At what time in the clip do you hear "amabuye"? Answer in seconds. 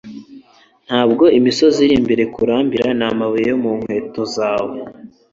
3.09-3.45